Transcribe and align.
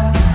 eyes 0.00 0.29